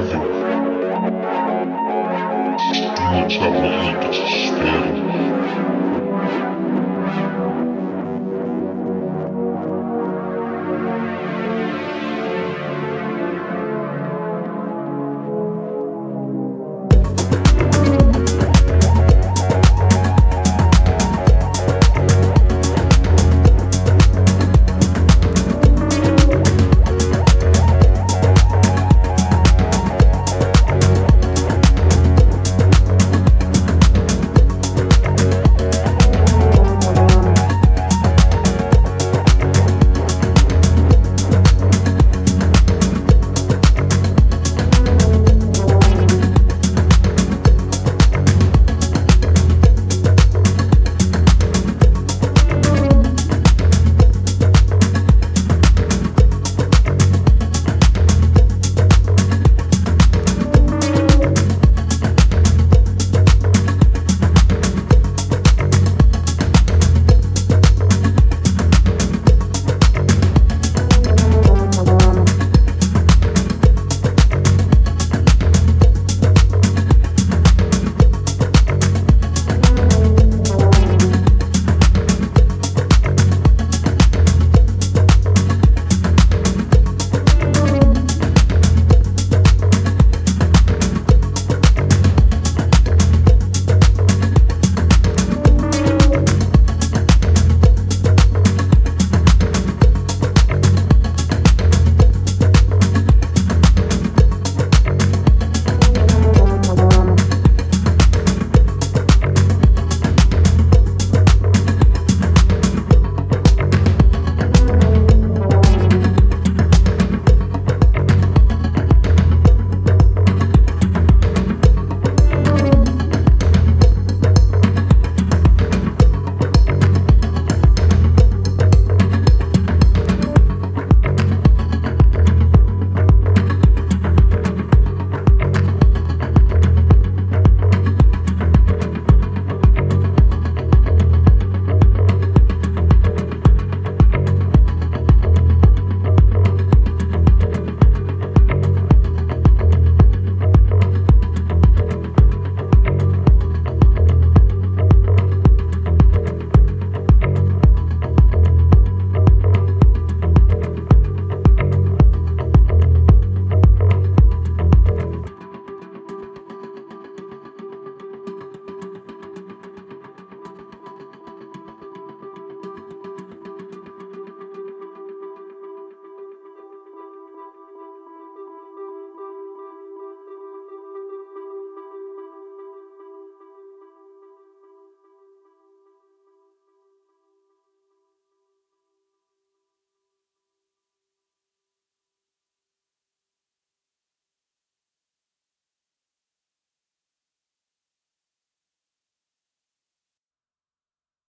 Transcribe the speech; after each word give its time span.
nesta 0.00 0.39